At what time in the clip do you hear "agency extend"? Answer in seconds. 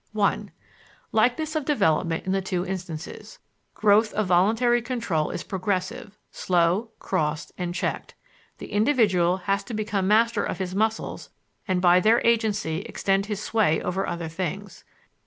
12.25-13.27